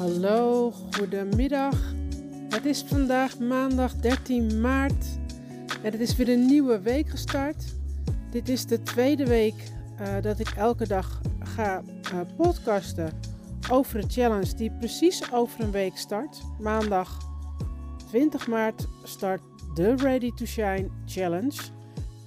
Hallo, 0.00 0.72
goedemiddag. 0.90 1.94
Het 2.48 2.64
is 2.64 2.82
vandaag 2.82 3.38
maandag 3.38 3.94
13 3.94 4.60
maart 4.60 5.06
en 5.82 5.92
het 5.92 6.00
is 6.00 6.16
weer 6.16 6.28
een 6.28 6.46
nieuwe 6.46 6.80
week 6.80 7.08
gestart. 7.08 7.64
Dit 8.30 8.48
is 8.48 8.66
de 8.66 8.82
tweede 8.82 9.26
week 9.26 9.54
uh, 10.00 10.22
dat 10.22 10.38
ik 10.38 10.48
elke 10.48 10.86
dag 10.86 11.20
ga 11.38 11.82
uh, 12.14 12.20
podcasten 12.36 13.12
over 13.70 14.02
een 14.02 14.10
challenge 14.10 14.54
die 14.54 14.70
precies 14.70 15.32
over 15.32 15.60
een 15.60 15.70
week 15.70 15.96
start. 15.96 16.42
Maandag 16.60 17.18
20 18.08 18.46
maart 18.46 18.86
start 19.04 19.42
de 19.74 19.96
Ready 19.96 20.30
to 20.34 20.44
Shine 20.44 20.88
Challenge. 21.06 21.60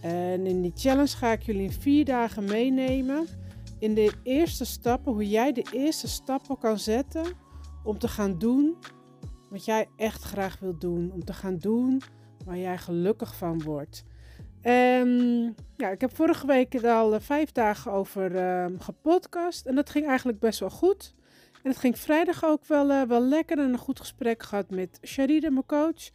En 0.01 0.45
in 0.45 0.61
die 0.61 0.73
challenge 0.75 1.17
ga 1.17 1.31
ik 1.31 1.41
jullie 1.41 1.63
in 1.63 1.71
vier 1.71 2.05
dagen 2.05 2.43
meenemen 2.43 3.27
in 3.79 3.93
de 3.93 4.11
eerste 4.23 4.65
stappen, 4.65 5.13
hoe 5.13 5.29
jij 5.29 5.51
de 5.51 5.65
eerste 5.71 6.07
stappen 6.07 6.57
kan 6.57 6.79
zetten 6.79 7.42
om 7.83 7.97
te 7.97 8.07
gaan 8.07 8.37
doen 8.37 8.77
wat 9.49 9.65
jij 9.65 9.89
echt 9.95 10.23
graag 10.23 10.59
wilt 10.59 10.81
doen. 10.81 11.11
Om 11.11 11.25
te 11.25 11.33
gaan 11.33 11.57
doen 11.57 12.01
waar 12.45 12.57
jij 12.57 12.77
gelukkig 12.77 13.35
van 13.35 13.63
wordt. 13.63 14.03
En 14.61 15.09
ja, 15.75 15.89
ik 15.89 16.01
heb 16.01 16.15
vorige 16.15 16.47
week 16.47 16.83
al 16.85 17.19
vijf 17.19 17.51
dagen 17.51 17.91
over 17.91 18.31
uh, 18.35 18.79
gepodcast. 18.79 19.65
En 19.65 19.75
dat 19.75 19.89
ging 19.89 20.07
eigenlijk 20.07 20.39
best 20.39 20.59
wel 20.59 20.69
goed. 20.69 21.13
En 21.63 21.69
het 21.69 21.79
ging 21.79 21.99
vrijdag 21.99 22.45
ook 22.45 22.65
wel, 22.65 22.89
uh, 22.89 23.01
wel 23.01 23.21
lekker 23.21 23.59
en 23.59 23.69
een 23.69 23.77
goed 23.77 23.99
gesprek 23.99 24.43
gehad 24.43 24.69
met 24.69 24.99
Sharida, 25.01 25.49
mijn 25.49 25.65
coach. 25.65 26.11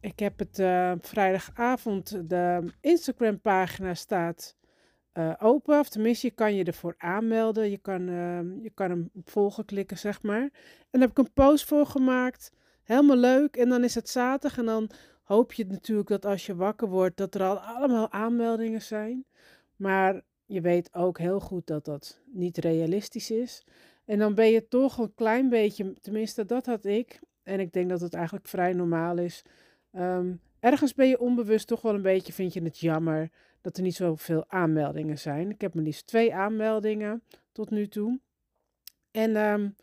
Ik 0.00 0.18
heb 0.18 0.38
het 0.38 0.58
uh, 0.58 0.92
vrijdagavond, 1.00 2.30
de 2.30 2.72
Instagram 2.80 3.40
pagina 3.40 3.94
staat 3.94 4.56
uh, 5.14 5.34
open. 5.38 5.78
Of 5.78 5.88
tenminste, 5.88 6.26
je 6.26 6.32
kan 6.32 6.54
je 6.54 6.64
ervoor 6.64 6.94
aanmelden. 6.98 7.70
Je 7.70 7.78
kan, 7.78 8.08
uh, 8.08 8.62
je 8.62 8.70
kan 8.74 8.90
hem 8.90 9.10
op 9.14 9.30
volgen 9.30 9.64
klikken, 9.64 9.98
zeg 9.98 10.22
maar. 10.22 10.42
En 10.42 10.50
daar 10.90 11.00
heb 11.00 11.10
ik 11.10 11.18
een 11.18 11.32
post 11.32 11.64
voor 11.64 11.86
gemaakt. 11.86 12.52
Helemaal 12.82 13.16
leuk. 13.16 13.56
En 13.56 13.68
dan 13.68 13.84
is 13.84 13.94
het 13.94 14.08
zaterdag. 14.08 14.58
En 14.58 14.64
dan 14.64 14.90
hoop 15.22 15.52
je 15.52 15.66
natuurlijk 15.66 16.08
dat 16.08 16.24
als 16.24 16.46
je 16.46 16.54
wakker 16.54 16.88
wordt, 16.88 17.16
dat 17.16 17.34
er 17.34 17.42
al 17.42 17.58
allemaal 17.58 18.12
aanmeldingen 18.12 18.82
zijn. 18.82 19.24
Maar 19.76 20.22
je 20.46 20.60
weet 20.60 20.94
ook 20.94 21.18
heel 21.18 21.40
goed 21.40 21.66
dat 21.66 21.84
dat 21.84 22.20
niet 22.26 22.58
realistisch 22.58 23.30
is. 23.30 23.64
En 24.04 24.18
dan 24.18 24.34
ben 24.34 24.50
je 24.50 24.68
toch 24.68 24.98
een 24.98 25.14
klein 25.14 25.48
beetje, 25.48 25.92
tenminste 26.00 26.44
dat 26.44 26.66
had 26.66 26.84
ik. 26.84 27.20
En 27.42 27.60
ik 27.60 27.72
denk 27.72 27.88
dat 27.88 28.00
het 28.00 28.14
eigenlijk 28.14 28.48
vrij 28.48 28.72
normaal 28.72 29.18
is. 29.18 29.44
Um, 29.92 30.40
ergens 30.62 30.94
ben 30.94 31.08
je 31.08 31.20
onbewust 31.20 31.66
toch 31.66 31.80
wel 31.80 31.94
een 31.94 32.02
beetje, 32.02 32.32
vind 32.32 32.52
je 32.52 32.62
het 32.62 32.78
jammer 32.78 33.30
dat 33.60 33.76
er 33.76 33.82
niet 33.82 33.94
zoveel 33.94 34.44
aanmeldingen 34.48 35.18
zijn. 35.18 35.50
Ik 35.50 35.60
heb 35.60 35.74
maar 35.74 35.84
liefst 35.84 36.06
twee 36.06 36.34
aanmeldingen 36.34 37.22
tot 37.52 37.70
nu 37.70 37.88
toe. 37.88 38.20
En 39.10 39.36
um, 39.36 39.76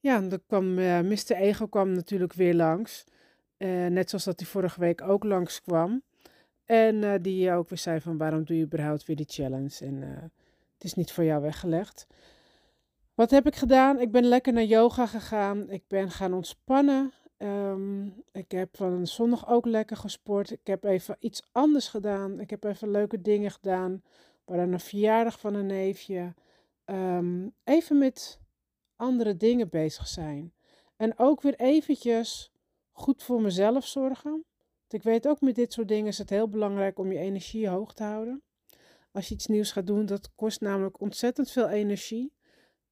ja, 0.00 0.20
dan 0.20 0.40
kwam 0.46 0.78
uh, 0.78 1.00
Mr. 1.00 1.32
Ego 1.32 1.66
kwam 1.66 1.92
natuurlijk 1.92 2.32
weer 2.32 2.54
langs. 2.54 3.04
Uh, 3.58 3.86
net 3.86 4.08
zoals 4.08 4.24
dat 4.24 4.40
hij 4.40 4.48
vorige 4.48 4.80
week 4.80 5.02
ook 5.02 5.24
langs 5.24 5.62
kwam. 5.62 6.02
En 6.64 6.94
uh, 6.94 7.14
die 7.20 7.52
ook 7.52 7.68
weer 7.68 7.78
zei 7.78 8.00
van 8.00 8.16
waarom 8.16 8.44
doe 8.44 8.56
je 8.56 8.64
überhaupt 8.64 9.06
weer 9.06 9.16
die 9.16 9.28
challenge? 9.28 9.84
En 9.84 10.02
het 10.74 10.84
is 10.84 10.94
niet 10.94 11.12
voor 11.12 11.24
jou 11.24 11.42
weggelegd. 11.42 12.06
Wat 13.14 13.30
heb 13.30 13.46
ik 13.46 13.56
gedaan? 13.56 14.00
Ik 14.00 14.10
ben 14.10 14.24
lekker 14.24 14.52
naar 14.52 14.64
yoga 14.64 15.06
gegaan. 15.06 15.70
Ik 15.70 15.82
ben 15.88 16.10
gaan 16.10 16.32
ontspannen. 16.32 17.12
Um, 17.42 18.22
ik 18.32 18.50
heb 18.50 18.76
van 18.76 19.06
zondag 19.06 19.48
ook 19.48 19.66
lekker 19.66 19.96
gesport. 19.96 20.50
Ik 20.50 20.66
heb 20.66 20.84
even 20.84 21.16
iets 21.18 21.48
anders 21.52 21.88
gedaan. 21.88 22.40
Ik 22.40 22.50
heb 22.50 22.64
even 22.64 22.90
leuke 22.90 23.20
dingen 23.20 23.50
gedaan. 23.50 24.02
Waaraan 24.44 24.72
een 24.72 24.80
verjaardag 24.80 25.40
van 25.40 25.54
een 25.54 25.66
neefje. 25.66 26.34
Um, 26.84 27.54
even 27.64 27.98
met 27.98 28.40
andere 28.96 29.36
dingen 29.36 29.68
bezig 29.68 30.08
zijn. 30.08 30.52
En 30.96 31.18
ook 31.18 31.42
weer 31.42 31.54
eventjes 31.54 32.52
goed 32.92 33.22
voor 33.22 33.40
mezelf 33.40 33.86
zorgen. 33.86 34.30
Want 34.80 34.92
ik 34.92 35.02
weet 35.02 35.28
ook 35.28 35.40
met 35.40 35.54
dit 35.54 35.72
soort 35.72 35.88
dingen 35.88 36.06
is 36.06 36.18
het 36.18 36.30
heel 36.30 36.48
belangrijk 36.48 36.98
om 36.98 37.12
je 37.12 37.18
energie 37.18 37.68
hoog 37.68 37.94
te 37.94 38.02
houden. 38.02 38.42
Als 39.12 39.28
je 39.28 39.34
iets 39.34 39.46
nieuws 39.46 39.72
gaat 39.72 39.86
doen, 39.86 40.06
dat 40.06 40.34
kost 40.34 40.60
namelijk 40.60 41.00
ontzettend 41.00 41.50
veel 41.50 41.68
energie. 41.68 42.32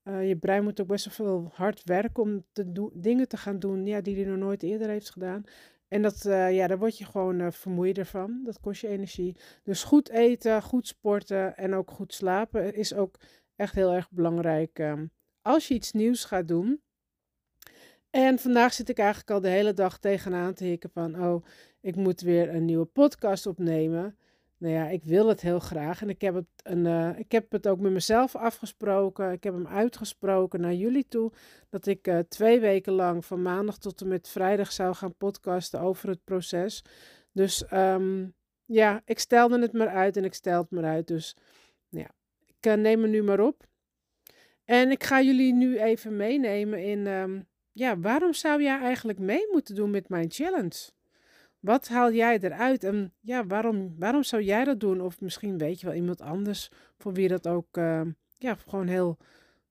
Uh, 0.09 0.29
je 0.29 0.37
brein 0.37 0.63
moet 0.63 0.81
ook 0.81 0.87
best 0.87 1.05
wel 1.05 1.15
veel 1.15 1.51
hard 1.53 1.83
werken 1.85 2.23
om 2.23 2.45
te 2.53 2.91
dingen 2.95 3.29
te 3.29 3.37
gaan 3.37 3.59
doen 3.59 3.87
ja, 3.87 4.01
die 4.01 4.17
hij 4.17 4.25
nog 4.25 4.39
nooit 4.39 4.63
eerder 4.63 4.89
heeft 4.89 5.11
gedaan. 5.11 5.45
En 5.89 6.03
dat, 6.03 6.25
uh, 6.25 6.55
ja, 6.55 6.67
daar 6.67 6.79
word 6.79 6.99
je 6.99 7.05
gewoon 7.05 7.41
uh, 7.41 7.51
vermoeider 7.51 8.07
van. 8.07 8.41
Dat 8.45 8.61
kost 8.61 8.81
je 8.81 8.89
energie. 8.89 9.37
Dus 9.63 9.83
goed 9.83 10.09
eten, 10.09 10.63
goed 10.63 10.87
sporten 10.87 11.57
en 11.57 11.75
ook 11.75 11.91
goed 11.91 12.15
slapen 12.15 12.75
is 12.75 12.95
ook 12.95 13.17
echt 13.57 13.75
heel 13.75 13.93
erg 13.93 14.11
belangrijk 14.11 14.79
um, 14.79 15.11
als 15.43 15.69
je 15.69 15.75
iets 15.75 15.93
nieuws 15.93 16.25
gaat 16.25 16.49
doen. 16.49 16.83
En 18.11 18.39
vandaag 18.39 18.73
zit 18.73 18.89
ik 18.89 18.99
eigenlijk 18.99 19.31
al 19.31 19.41
de 19.41 19.49
hele 19.49 19.73
dag 19.73 19.99
tegenaan 19.99 20.55
te 20.55 20.65
hikken 20.65 20.91
van, 20.91 21.25
oh, 21.25 21.45
ik 21.81 21.97
moet 21.97 22.21
weer 22.21 22.55
een 22.55 22.65
nieuwe 22.65 22.85
podcast 22.85 23.47
opnemen. 23.47 24.19
Nou 24.59 24.75
ja, 24.75 24.89
ik 24.89 25.05
wil 25.05 25.29
het 25.29 25.41
heel 25.41 25.59
graag. 25.59 26.03
En 26.03 26.09
ik 26.09 26.21
heb 26.21 26.35
het, 26.35 26.47
een, 26.63 26.85
uh, 26.85 27.19
ik 27.19 27.33
heb 27.33 27.53
het 27.53 27.69
ook 27.69 27.79
met 27.79 27.93
mezelf 27.93 28.37
afgesproken. 28.37 29.33
Ik 29.33 29.45
heb 29.45 29.55
hem 29.55 29.67
uitgesproken 29.67 30.61
naar 30.61 30.75
jullie 30.75 31.07
toe. 31.09 31.33
Dat 31.69 31.87
ik 31.87 32.07
uh, 32.07 32.19
twee 32.19 32.61
weken 32.61 32.93
lang 32.93 33.25
van 33.25 33.43
maandag 33.43 33.79
tot 33.79 34.01
en 34.01 34.09
met 34.09 34.29
vrijdag 34.29 34.73
zou 34.73 34.95
gaan 34.95 35.15
podcasten 35.15 35.81
over 35.81 36.09
het 36.09 36.25
proces. 36.25 36.85
Dus 37.33 37.73
um, 37.73 38.35
ja, 38.65 39.03
ik 39.05 39.19
stelde 39.19 39.61
het 39.61 39.73
maar 39.73 39.89
uit 39.89 40.17
en 40.17 40.25
ik 40.25 40.35
stel 40.35 40.61
het 40.61 40.71
maar 40.71 40.85
uit. 40.85 41.07
Dus 41.07 41.37
ja, 41.89 42.11
ik 42.47 42.67
uh, 42.67 42.75
neem 42.75 43.01
me 43.01 43.07
nu 43.07 43.23
maar 43.23 43.41
op. 43.41 43.67
En 44.65 44.91
ik 44.91 45.05
ga 45.05 45.23
jullie 45.23 45.55
nu 45.55 45.79
even 45.79 46.17
meenemen 46.17 46.85
in, 46.85 47.07
um, 47.07 47.49
ja, 47.73 47.99
waarom 47.99 48.33
zou 48.33 48.63
jij 48.63 48.81
eigenlijk 48.81 49.19
mee 49.19 49.49
moeten 49.53 49.75
doen 49.75 49.91
met 49.91 50.09
mijn 50.09 50.31
challenge? 50.31 50.91
Wat 51.61 51.89
haal 51.89 52.13
jij 52.13 52.39
eruit 52.41 52.85
en 52.85 53.13
ja, 53.21 53.47
waarom, 53.47 53.95
waarom 53.99 54.23
zou 54.23 54.43
jij 54.43 54.65
dat 54.65 54.81
doen? 54.81 55.01
Of 55.01 55.21
misschien 55.21 55.59
weet 55.59 55.81
je 55.81 55.87
wel 55.87 55.95
iemand 55.95 56.21
anders 56.21 56.71
voor 56.99 57.13
wie 57.13 57.29
dat 57.29 57.47
ook 57.49 57.77
uh, 57.77 58.01
ja, 58.37 58.55
gewoon 58.55 58.87
heel 58.87 59.19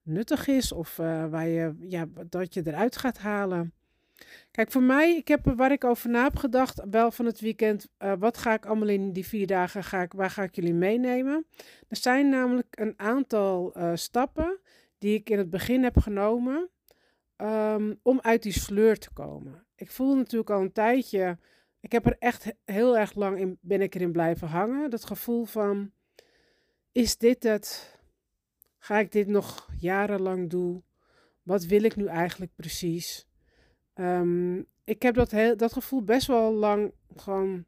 nuttig 0.02 0.48
is 0.48 0.72
of 0.72 0.98
uh, 0.98 1.26
waar 1.26 1.48
je, 1.48 1.76
ja, 1.80 2.06
dat 2.30 2.54
je 2.54 2.62
eruit 2.66 2.98
gaat 2.98 3.18
halen. 3.18 3.74
Kijk, 4.52 4.72
voor 4.72 4.82
mij, 4.84 5.16
ik 5.16 5.28
heb 5.28 5.54
waar 5.56 5.72
ik 5.72 5.84
over 5.84 6.10
na 6.10 6.24
heb 6.24 6.38
gedacht, 6.38 6.82
wel 6.90 7.12
van 7.12 7.26
het 7.26 7.40
weekend, 7.40 7.90
uh, 8.00 8.14
wat 8.20 8.38
ga 8.38 8.54
ik 8.54 8.66
allemaal 8.66 8.88
in 8.88 9.14
die 9.14 9.28
vier 9.28 9.48
dagen, 9.48 9.84
ga 9.84 10.02
ik, 10.02 10.14
waar 10.14 10.30
ga 10.30 10.44
ik 10.44 10.56
jullie 10.56 10.74
meenemen? 10.74 11.46
Er 11.88 11.98
zijn 11.98 12.30
namelijk 12.30 12.68
een 12.80 12.94
aantal 12.98 13.76
stappen 13.94 14.60
die 14.98 15.16
ik 15.16 15.30
in 15.30 15.38
het 15.38 15.50
begin 15.50 15.84
heb 15.84 15.98
genomen 15.98 16.70
um, 17.38 18.00
om 18.02 18.20
uit 18.22 18.44
die 18.44 18.52
sleur 18.52 18.98
te 19.00 19.14
komen. 19.14 19.66
Ik 19.76 19.92
voel 19.92 20.16
natuurlijk 20.16 20.50
al 20.50 20.62
een 20.62 20.72
tijdje 20.72 21.38
ik 21.88 21.94
heb 21.94 22.06
er 22.06 22.16
echt 22.20 22.54
heel 22.66 22.98
erg 22.98 23.16
lang 23.16 23.40
in, 23.40 23.58
ben 23.62 23.82
ik 23.82 23.96
erin 23.96 24.12
blijven 24.12 24.48
hangen. 24.48 24.90
Dat 24.90 25.06
gevoel 25.06 25.46
van, 25.46 25.92
is 26.92 27.18
dit 27.18 27.44
het? 27.44 27.98
Ga 28.78 29.00
ik 29.00 29.12
dit 29.12 29.28
nog 29.28 29.70
jarenlang 29.80 30.50
doen? 30.50 30.84
Wat 31.44 31.66
wil 31.66 31.84
ik 31.84 31.96
nu 31.96 32.06
eigenlijk 32.06 32.52
precies? 32.56 33.28
Um, 33.96 34.66
ik 34.84 35.02
heb 35.02 35.16
dat, 35.16 35.30
dat 35.58 35.74
gevoel 35.74 36.04
best 36.04 36.28
wel 36.28 36.54
lang 36.54 36.92
gewoon 37.16 37.66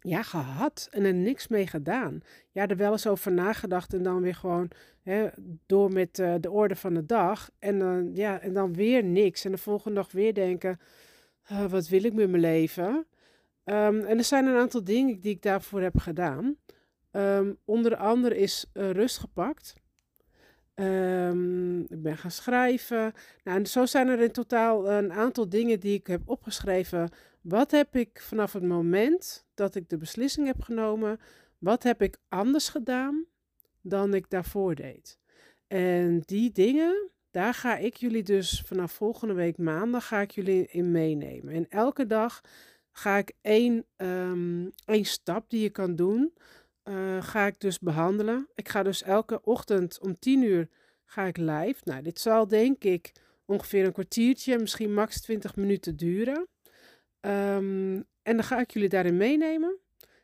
ja, 0.00 0.22
gehad 0.22 0.88
en 0.90 1.04
er 1.04 1.14
niks 1.14 1.48
mee 1.48 1.66
gedaan. 1.66 2.20
Ja, 2.50 2.66
er 2.66 2.76
wel 2.76 2.92
eens 2.92 3.06
over 3.06 3.32
nagedacht 3.32 3.94
en 3.94 4.02
dan 4.02 4.22
weer 4.22 4.34
gewoon 4.34 4.70
hè, 5.02 5.28
door 5.66 5.92
met 5.92 6.18
uh, 6.18 6.34
de 6.40 6.50
orde 6.50 6.76
van 6.76 6.94
de 6.94 7.06
dag. 7.06 7.50
En 7.58 7.78
dan, 7.78 8.10
ja, 8.14 8.40
en 8.40 8.52
dan 8.52 8.74
weer 8.74 9.04
niks. 9.04 9.44
En 9.44 9.50
de 9.50 9.58
volgende 9.58 9.96
dag 9.96 10.12
weer 10.12 10.34
denken, 10.34 10.80
uh, 11.52 11.64
wat 11.64 11.88
wil 11.88 12.04
ik 12.04 12.12
met 12.12 12.30
mijn 12.30 12.42
leven? 12.42 13.06
Um, 13.70 14.00
en 14.04 14.18
er 14.18 14.24
zijn 14.24 14.46
een 14.46 14.56
aantal 14.56 14.84
dingen 14.84 15.20
die 15.20 15.34
ik 15.34 15.42
daarvoor 15.42 15.80
heb 15.80 15.98
gedaan. 15.98 16.56
Um, 17.12 17.58
onder 17.64 17.96
andere 17.96 18.36
is 18.36 18.66
uh, 18.74 18.90
rust 18.90 19.18
gepakt. 19.18 19.74
Um, 20.74 21.80
ik 21.80 22.02
ben 22.02 22.16
gaan 22.16 22.30
schrijven. 22.30 23.12
Nou, 23.44 23.58
en 23.58 23.66
zo 23.66 23.86
zijn 23.86 24.08
er 24.08 24.20
in 24.20 24.32
totaal 24.32 24.90
een 24.90 25.12
aantal 25.12 25.48
dingen 25.48 25.80
die 25.80 25.94
ik 25.94 26.06
heb 26.06 26.20
opgeschreven. 26.24 27.10
Wat 27.40 27.70
heb 27.70 27.96
ik 27.96 28.20
vanaf 28.20 28.52
het 28.52 28.62
moment 28.62 29.46
dat 29.54 29.74
ik 29.74 29.88
de 29.88 29.96
beslissing 29.96 30.46
heb 30.46 30.62
genomen, 30.62 31.20
wat 31.58 31.82
heb 31.82 32.02
ik 32.02 32.16
anders 32.28 32.68
gedaan 32.68 33.24
dan 33.80 34.14
ik 34.14 34.30
daarvoor 34.30 34.74
deed? 34.74 35.18
En 35.66 36.20
die 36.20 36.52
dingen, 36.52 37.10
daar 37.30 37.54
ga 37.54 37.76
ik 37.76 37.96
jullie 37.96 38.22
dus 38.22 38.62
vanaf 38.66 38.92
volgende 38.92 39.34
week 39.34 39.58
maandag 39.58 40.06
ga 40.06 40.20
ik 40.20 40.30
jullie 40.30 40.66
in 40.66 40.90
meenemen. 40.90 41.54
En 41.54 41.68
elke 41.68 42.06
dag 42.06 42.40
ga 42.98 43.16
ik 43.16 43.32
één, 43.40 43.86
um, 43.96 44.70
één 44.84 45.04
stap 45.04 45.50
die 45.50 45.62
je 45.62 45.70
kan 45.70 45.96
doen, 45.96 46.34
uh, 46.84 47.22
ga 47.22 47.46
ik 47.46 47.60
dus 47.60 47.78
behandelen. 47.78 48.48
Ik 48.54 48.68
ga 48.68 48.82
dus 48.82 49.02
elke 49.02 49.40
ochtend 49.42 50.00
om 50.00 50.18
10 50.18 50.42
uur 50.42 50.68
ga 51.04 51.24
ik 51.24 51.36
live. 51.36 51.80
Nou, 51.84 52.02
dit 52.02 52.20
zal 52.20 52.48
denk 52.48 52.84
ik 52.84 53.12
ongeveer 53.44 53.84
een 53.84 53.92
kwartiertje, 53.92 54.58
misschien 54.58 54.94
max 54.94 55.20
20 55.20 55.56
minuten 55.56 55.96
duren. 55.96 56.48
Um, 57.20 57.96
en 58.22 58.36
dan 58.36 58.44
ga 58.44 58.60
ik 58.60 58.70
jullie 58.70 58.88
daarin 58.88 59.16
meenemen. 59.16 59.78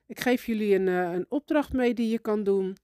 Ik 0.06 0.20
geef 0.20 0.46
jullie 0.46 0.74
een, 0.74 0.86
uh, 0.86 1.12
een 1.12 1.26
opdracht 1.28 1.72
mee 1.72 1.94
die 1.94 2.08
je 2.08 2.18
kan 2.18 2.44
doen. 2.44 2.76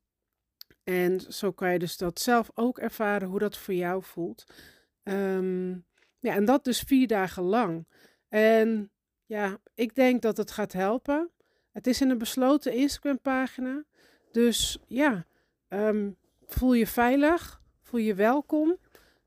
En 0.84 1.20
zo 1.20 1.52
kan 1.52 1.72
je 1.72 1.78
dus 1.78 1.96
dat 1.96 2.20
zelf 2.20 2.50
ook 2.54 2.78
ervaren 2.78 3.28
hoe 3.28 3.38
dat 3.38 3.56
voor 3.56 3.74
jou 3.74 4.02
voelt. 4.02 4.44
Um, 5.02 5.84
Ja, 6.22 6.34
en 6.34 6.44
dat 6.44 6.64
dus 6.64 6.80
vier 6.80 7.06
dagen 7.06 7.42
lang. 7.42 7.86
En 8.28 8.90
ja, 9.30 9.58
ik 9.74 9.94
denk 9.94 10.22
dat 10.22 10.36
het 10.36 10.50
gaat 10.50 10.72
helpen. 10.72 11.30
Het 11.72 11.86
is 11.86 12.00
in 12.00 12.10
een 12.10 12.18
besloten 12.18 12.72
Instagram-pagina. 12.72 13.84
Dus 14.30 14.78
ja, 14.86 15.26
ehm, 15.68 16.10
voel 16.46 16.72
je 16.72 16.86
veilig, 16.86 17.62
voel 17.82 18.00
je 18.00 18.14
welkom. 18.14 18.76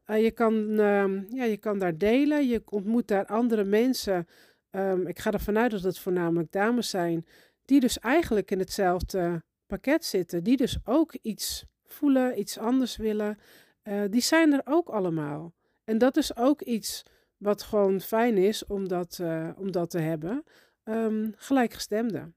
Uh, 0.08 0.24
je, 0.24 0.32
kan, 0.32 0.80
ehm, 0.80 1.24
ja, 1.30 1.44
je 1.44 1.58
kan 1.58 1.80
daar 1.80 1.98
delen, 1.98 2.48
je 2.48 2.62
ontmoet 2.66 3.08
daar 3.08 3.26
andere 3.26 3.64
mensen. 3.64 4.28
Um, 4.72 5.08
ik 5.08 5.20
ga 5.20 5.32
ervan 5.32 5.58
uit 5.58 5.72
dat 5.72 5.84
het 5.84 6.00
voornamelijk 6.00 6.52
dames 6.52 6.90
zijn, 6.90 7.26
die 7.66 7.80
dus 7.80 8.00
eigenlijk 8.00 8.52
in 8.52 8.60
hetzelfde 8.60 9.44
pakket 9.68 10.06
zitten, 10.06 10.44
die 10.44 10.58
dus 10.58 10.78
ook 10.84 11.14
iets 11.22 11.66
voelen, 11.86 12.40
iets 12.40 12.58
anders 12.58 12.98
willen. 12.98 13.38
Uh, 13.84 14.02
die 14.10 14.22
zijn 14.22 14.54
er 14.54 14.62
ook 14.64 14.90
allemaal. 14.90 15.54
En 15.84 15.98
dat 15.98 16.18
is 16.18 16.36
ook 16.36 16.62
iets 16.62 17.04
wat 17.44 17.64
gewoon 17.64 18.02
fijn 18.02 18.38
is 18.38 18.66
om 18.66 18.88
dat, 18.88 19.18
uh, 19.22 19.50
om 19.58 19.72
dat 19.72 19.90
te 19.90 20.00
hebben. 20.00 20.44
Um, 20.84 21.34
gelijkgestemde. 21.36 22.32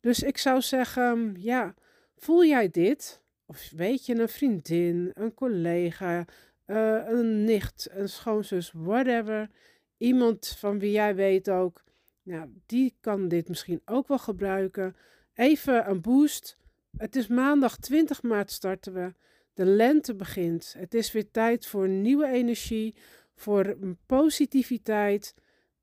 Dus 0.00 0.22
ik 0.22 0.38
zou 0.38 0.60
zeggen, 0.60 1.34
ja, 1.38 1.74
voel 2.16 2.44
jij 2.44 2.70
dit? 2.70 3.22
Of 3.46 3.70
weet 3.76 4.06
je 4.06 4.14
een 4.14 4.28
vriendin, 4.28 5.10
een 5.14 5.34
collega, 5.34 6.24
uh, 6.66 7.08
een 7.08 7.44
nicht, 7.44 7.88
een 7.90 8.08
schoonzus, 8.08 8.72
whatever. 8.74 9.50
Iemand 9.96 10.48
van 10.58 10.78
wie 10.78 10.90
jij 10.90 11.14
weet 11.14 11.50
ook, 11.50 11.84
nou, 12.22 12.48
die 12.66 12.96
kan 13.00 13.28
dit 13.28 13.48
misschien 13.48 13.80
ook 13.84 14.08
wel 14.08 14.18
gebruiken. 14.18 14.96
Even 15.34 15.90
een 15.90 16.00
boost. 16.00 16.58
Het 16.96 17.16
is 17.16 17.26
maandag 17.26 17.76
20 17.76 18.22
maart 18.22 18.50
starten 18.50 18.92
we. 18.92 19.14
De 19.54 19.64
lente 19.64 20.14
begint. 20.14 20.74
Het 20.78 20.94
is 20.94 21.12
weer 21.12 21.30
tijd 21.30 21.66
voor 21.66 21.88
nieuwe 21.88 22.26
energie, 22.26 22.94
voor 23.34 23.76
positiviteit. 24.06 25.34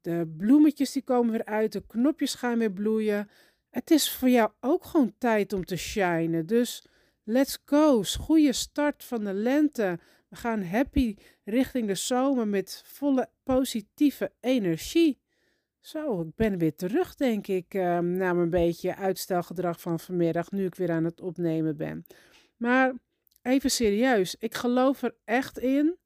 De 0.01 0.33
bloemetjes 0.38 0.92
die 0.92 1.03
komen 1.03 1.31
weer 1.31 1.45
uit, 1.45 1.71
de 1.71 1.83
knopjes 1.88 2.33
gaan 2.33 2.57
weer 2.57 2.71
bloeien. 2.71 3.30
Het 3.69 3.92
is 3.92 4.12
voor 4.12 4.30
jou 4.30 4.51
ook 4.59 4.86
gewoon 4.86 5.13
tijd 5.18 5.53
om 5.53 5.65
te 5.65 5.75
shinen. 5.75 6.45
Dus 6.45 6.86
let's 7.24 7.62
go. 7.65 8.03
Goede 8.19 8.53
start 8.53 9.03
van 9.03 9.24
de 9.24 9.33
lente. 9.33 10.00
We 10.30 10.36
gaan 10.36 10.63
happy 10.63 11.15
richting 11.44 11.88
de 11.88 11.95
zomer 11.95 12.48
met 12.48 12.83
volle 12.86 13.30
positieve 13.44 14.31
energie. 14.39 15.19
Zo, 15.80 16.21
ik 16.21 16.36
ben 16.36 16.57
weer 16.57 16.75
terug, 16.75 17.15
denk 17.15 17.48
ik, 17.48 17.74
uh, 17.74 18.00
na 18.00 18.33
mijn 18.33 18.50
beetje 18.50 18.95
uitstelgedrag 18.95 19.81
van 19.81 20.00
vanmiddag, 20.00 20.51
nu 20.51 20.65
ik 20.65 20.75
weer 20.75 20.92
aan 20.92 21.03
het 21.03 21.21
opnemen 21.21 21.77
ben. 21.77 22.06
Maar 22.57 22.94
even 23.42 23.71
serieus, 23.71 24.36
ik 24.36 24.56
geloof 24.56 25.01
er 25.01 25.15
echt 25.25 25.59
in 25.59 25.98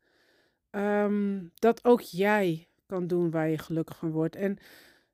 um, 0.75 1.51
dat 1.55 1.85
ook 1.85 2.01
jij 2.01 2.67
kan 2.85 3.07
doen 3.07 3.31
waar 3.31 3.49
je 3.49 3.57
gelukkig 3.57 3.97
van 3.97 4.11
wordt. 4.11 4.35
En 4.35 4.57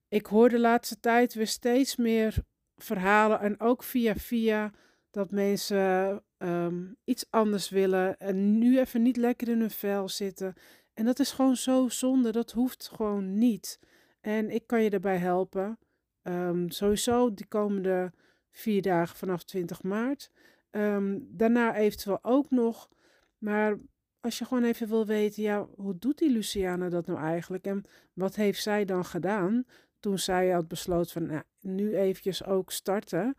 ik 0.07 0.25
hoor 0.25 0.49
de 0.49 0.59
laatste 0.59 0.99
tijd 0.99 1.33
weer 1.33 1.47
steeds 1.47 1.95
meer 1.95 2.35
verhalen 2.77 3.39
en 3.39 3.59
ook 3.59 3.83
via 3.83 4.15
via 4.15 4.71
dat 5.11 5.31
mensen 5.31 6.23
um, 6.37 6.97
iets 7.03 7.25
anders 7.29 7.69
willen 7.69 8.17
en 8.17 8.57
nu 8.57 8.79
even 8.79 9.01
niet 9.01 9.17
lekker 9.17 9.49
in 9.49 9.59
hun 9.59 9.71
vel 9.71 10.09
zitten. 10.09 10.53
En 10.93 11.05
dat 11.05 11.19
is 11.19 11.31
gewoon 11.31 11.55
zo 11.55 11.89
zonde, 11.89 12.31
dat 12.31 12.51
hoeft 12.51 12.91
gewoon 12.93 13.37
niet. 13.37 13.79
En 14.21 14.49
ik 14.49 14.67
kan 14.67 14.83
je 14.83 14.89
daarbij 14.89 15.17
helpen. 15.17 15.79
Um, 16.23 16.69
sowieso 16.69 17.33
die 17.33 17.47
komende 17.47 18.13
vier 18.51 18.81
dagen 18.81 19.17
vanaf 19.17 19.43
20 19.43 19.83
maart. 19.83 20.31
Um, 20.71 21.27
daarna 21.29 21.75
eventueel 21.75 22.19
ook 22.21 22.49
nog. 22.49 22.89
Maar 23.37 23.77
als 24.21 24.37
je 24.37 24.45
gewoon 24.45 24.63
even 24.63 24.87
wil 24.87 25.05
weten, 25.05 25.43
ja, 25.43 25.67
hoe 25.75 25.97
doet 25.97 26.17
die 26.17 26.29
Luciana 26.29 26.89
dat 26.89 27.05
nou 27.05 27.19
eigenlijk? 27.19 27.65
En 27.65 27.83
wat 28.13 28.35
heeft 28.35 28.61
zij 28.61 28.85
dan 28.85 29.05
gedaan 29.05 29.65
toen 29.99 30.19
zij 30.19 30.49
had 30.49 30.67
besloten 30.67 31.11
van, 31.11 31.25
nou, 31.25 31.43
nu 31.59 31.95
eventjes 31.95 32.43
ook 32.43 32.71
starten 32.71 33.35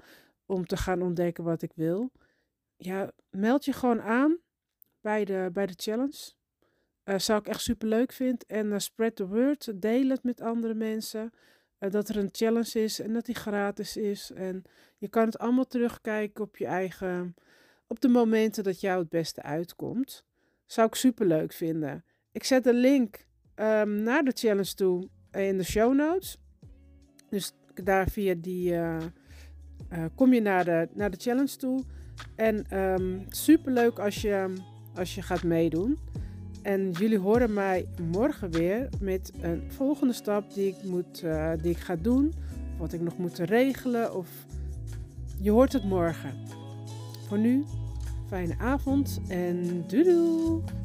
om 0.47 0.67
te 0.67 0.77
gaan 0.77 1.03
ontdekken 1.03 1.45
wat 1.45 1.63
ik 1.63 1.73
wil? 1.75 2.11
Ja, 2.77 3.13
meld 3.31 3.65
je 3.65 3.73
gewoon 3.73 4.03
aan 4.03 4.39
bij 5.01 5.25
de, 5.25 5.51
bij 5.53 5.67
de 5.67 5.75
challenge. 5.77 6.33
Uh, 7.05 7.19
zou 7.19 7.39
ik 7.39 7.47
echt 7.47 7.61
super 7.61 7.89
leuk 7.89 8.13
vinden. 8.13 8.47
En 8.47 8.67
uh, 8.67 8.79
spread 8.79 9.17
the 9.17 9.27
word. 9.27 9.83
Deel 9.83 10.09
het 10.09 10.23
met 10.23 10.41
andere 10.41 10.75
mensen. 10.75 11.33
Uh, 11.79 11.91
dat 11.91 12.09
er 12.09 12.17
een 12.17 12.29
challenge 12.33 12.83
is 12.83 13.01
en 13.01 13.13
dat 13.13 13.25
die 13.25 13.35
gratis 13.35 13.97
is. 13.97 14.31
En 14.31 14.63
je 14.99 15.09
kan 15.09 15.25
het 15.25 15.39
allemaal 15.39 15.67
terugkijken 15.67 16.45
op 16.45 16.57
je 16.57 16.67
eigen. 16.67 17.35
op 17.87 18.01
de 18.01 18.09
momenten 18.09 18.65
dat 18.65 18.81
jou 18.81 19.01
het 19.01 19.09
beste 19.09 19.43
uitkomt. 19.43 20.25
Zou 20.73 20.87
ik 20.87 20.95
super 20.95 21.27
leuk 21.27 21.53
vinden. 21.53 22.05
Ik 22.31 22.45
zet 22.45 22.65
de 22.65 22.75
link 22.75 23.27
um, 23.55 24.03
naar 24.03 24.25
de 24.25 24.33
challenge 24.35 24.75
toe 24.75 25.09
in 25.31 25.59
de 25.59 25.65
show 25.65 25.95
notes. 25.95 26.39
Dus 27.29 27.53
daar 27.75 28.09
via 28.09 28.35
die. 28.35 28.75
kom 30.15 30.33
je 30.33 30.41
naar 30.41 30.65
de, 30.65 30.89
naar 30.95 31.11
de 31.11 31.17
challenge 31.21 31.57
toe. 31.57 31.83
En 32.37 32.79
um, 32.79 33.25
super 33.29 33.73
leuk 33.73 33.99
als 33.99 34.23
je, 34.23 34.55
als 34.95 35.15
je 35.15 35.23
gaat 35.23 35.43
meedoen. 35.43 35.99
En 36.63 36.91
jullie 36.91 37.19
horen 37.19 37.53
mij 37.53 37.87
morgen 38.11 38.51
weer 38.51 38.89
met 39.01 39.33
een 39.41 39.73
volgende 39.73 40.13
stap 40.13 40.55
die 40.55 40.69
ik, 40.69 40.83
moet, 40.83 41.23
uh, 41.23 41.53
die 41.63 41.71
ik 41.71 41.79
ga 41.79 41.97
doen. 41.97 42.33
Of 42.73 42.79
wat 42.79 42.93
ik 42.93 43.01
nog 43.01 43.19
moet 43.19 43.39
regelen. 43.39 44.15
Of 44.15 44.29
je 45.41 45.51
hoort 45.51 45.73
het 45.73 45.85
morgen. 45.85 46.35
Voor 47.29 47.39
nu, 47.39 47.65
fijne 48.33 48.55
avond 48.59 49.21
en 49.29 49.85
doei 49.87 50.05
doei! 50.05 50.82